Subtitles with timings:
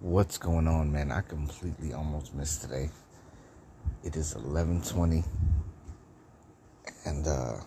[0.00, 1.12] What's going on, man?
[1.12, 2.90] I completely almost missed today.
[4.02, 5.24] It is 11:20
[7.04, 7.60] and uh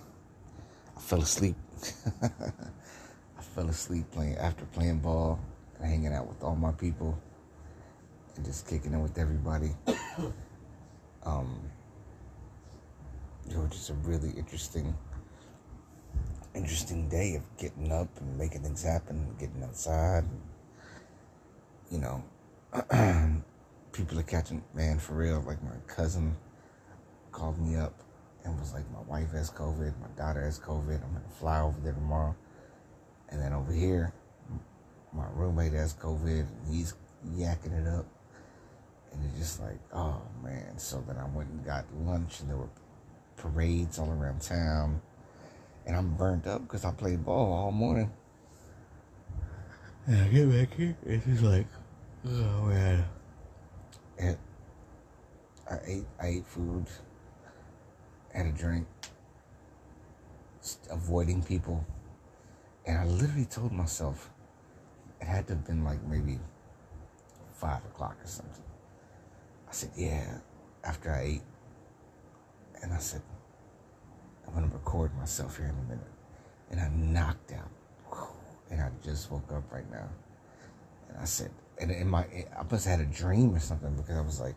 [0.98, 1.56] I fell asleep.
[2.22, 5.40] I fell asleep playing after playing ball
[5.80, 7.18] and hanging out with all my people
[8.36, 9.72] and just kicking it with everybody.
[11.24, 11.62] um
[13.50, 14.94] it was just a really interesting
[16.54, 20.26] interesting day of getting up and making things happen, getting outside.
[20.26, 20.51] And,
[21.92, 22.24] you know,
[23.92, 25.44] people are catching, man, for real.
[25.46, 26.36] Like my cousin
[27.32, 27.94] called me up
[28.44, 31.04] and was like, my wife has COVID, my daughter has COVID.
[31.04, 32.36] I'm gonna fly over there tomorrow.
[33.30, 34.14] And then over here,
[35.14, 36.96] my roommate has COVID and he's
[37.28, 38.06] yakking it up.
[39.12, 40.78] And it's just like, oh man.
[40.78, 42.70] So then I went and got lunch and there were
[43.36, 45.02] parades all around town.
[45.86, 48.12] And I'm burnt up because I played ball all morning.
[50.08, 51.68] And I get back here, it's just like,
[52.28, 53.06] Oh man.
[54.20, 54.38] And
[55.70, 56.86] I ate I ate food,
[58.34, 58.86] had a drink,
[60.92, 61.86] avoiding people.
[62.86, 64.30] And I literally told myself
[65.20, 66.40] it had to have been like maybe
[67.54, 68.64] five o'clock or something.
[69.68, 70.38] I said, yeah,
[70.84, 71.42] after I ate.
[72.84, 73.22] And I said,
[74.48, 76.12] I'm gonna record myself here in a minute.
[76.72, 77.70] And I knocked out.
[78.70, 80.10] And I just woke up right now.
[81.10, 82.22] And I said, and in my
[82.58, 84.56] I must have had a dream or something because I was like,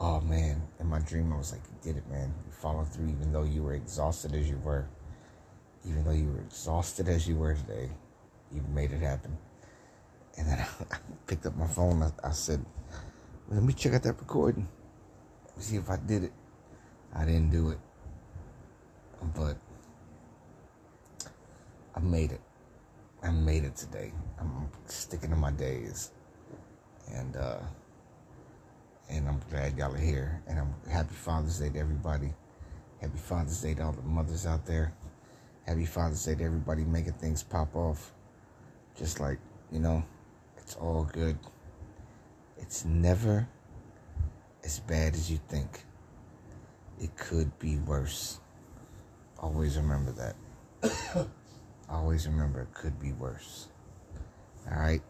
[0.00, 2.34] oh man, in my dream I was like, you did it, man.
[2.46, 4.88] You followed through even though you were exhausted as you were.
[5.84, 7.90] Even though you were exhausted as you were today,
[8.52, 9.36] you made it happen.
[10.36, 10.58] And then
[10.90, 12.02] I, picked up my phone.
[12.02, 12.64] I, I said,
[13.48, 14.66] let me check out that recording.
[15.58, 16.32] See if I did it.
[17.14, 17.78] I didn't do it.
[19.36, 19.56] But
[21.94, 22.40] I made it.
[23.22, 24.12] I made it today.
[24.40, 26.12] I'm sticking to my days
[27.14, 27.58] and uh,
[29.10, 30.42] and I'm glad y'all are here.
[30.46, 32.32] And I'm happy Father's Day to everybody.
[33.00, 34.92] Happy Father's Day to all the mothers out there.
[35.66, 38.12] Happy Father's Day to everybody making things pop off.
[38.96, 39.38] Just like
[39.72, 40.02] you know,
[40.58, 41.38] it's all good.
[42.58, 43.48] It's never
[44.64, 45.84] as bad as you think.
[47.00, 48.40] It could be worse.
[49.38, 51.28] Always remember that.
[51.88, 53.68] Always remember it could be worse.
[54.70, 55.00] All right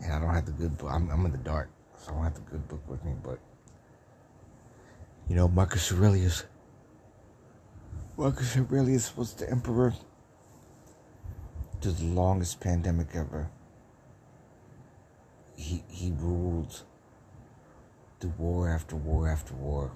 [0.00, 0.90] and I don't have the good book.
[0.92, 3.12] I'm, I'm in the dark, so I don't have the good book with me.
[3.22, 3.38] But
[5.28, 6.44] you know, Marcus Aurelius.
[8.16, 9.92] Marcus Aurelius was the emperor
[11.80, 13.50] to the longest pandemic ever.
[15.56, 16.82] He he ruled
[18.20, 19.92] through war after war after war.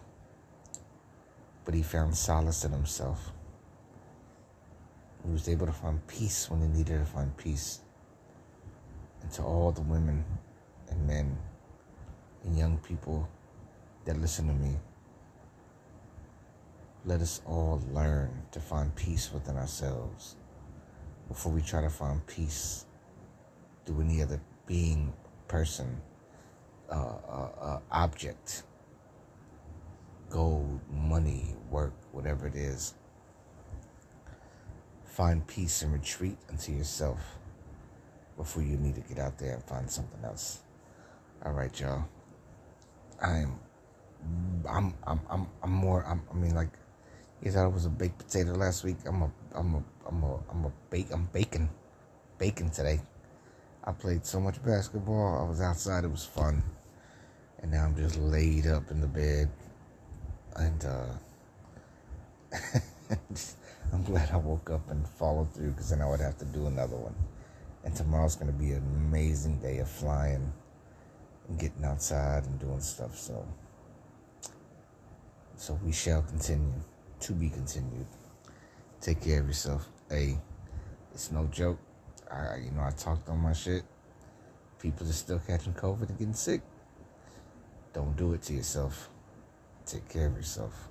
[1.64, 3.32] But he found solace in himself.
[5.24, 7.80] He was able to find peace when he needed to find peace
[9.32, 10.24] to all the women
[10.88, 11.38] and men
[12.44, 13.28] and young people
[14.04, 14.76] that listen to me.
[17.04, 20.36] Let us all learn to find peace within ourselves
[21.28, 22.86] before we try to find peace
[23.86, 25.12] through any other being,
[25.48, 26.00] person,
[26.90, 26.94] uh,
[27.28, 28.64] uh, uh, object,
[30.28, 32.94] gold, money, work, whatever it is.
[35.04, 37.39] Find peace and retreat unto yourself
[38.40, 40.60] before you need to get out there and find something else.
[41.44, 42.06] All right, y'all.
[43.20, 43.60] I'm,
[44.66, 46.06] I'm, I'm, I'm, I'm more.
[46.06, 46.70] I'm, I mean, like,
[47.42, 48.96] you thought it was a baked potato last week.
[49.04, 51.08] I'm a, I'm a, I'm a, I'm a bake.
[51.12, 51.68] I'm baking,
[52.38, 53.02] baking today.
[53.84, 55.44] I played so much basketball.
[55.44, 56.04] I was outside.
[56.04, 56.62] It was fun,
[57.60, 59.50] and now I'm just laid up in the bed,
[60.56, 61.12] and uh,
[63.92, 66.68] I'm glad I woke up and followed through because then I would have to do
[66.68, 67.14] another one.
[67.84, 70.52] And tomorrow's going to be an amazing day of flying
[71.48, 73.16] and getting outside and doing stuff.
[73.16, 73.46] So,
[75.56, 76.72] so we shall continue
[77.20, 78.06] to be continued.
[79.00, 79.88] Take care of yourself.
[80.08, 80.38] Hey,
[81.14, 81.78] it's no joke.
[82.30, 83.82] I, you know, I talked on my shit.
[84.78, 86.62] People are still catching COVID and getting sick.
[87.92, 89.08] Don't do it to yourself.
[89.86, 90.88] Take care of yourself.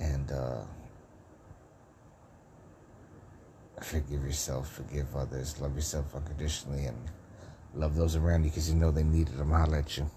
[0.00, 0.62] And, uh,
[3.88, 6.98] forgive yourself, forgive others, love yourself unconditionally, and
[7.74, 9.40] love those around you because you know they need it.
[9.40, 10.10] I'm holler at you.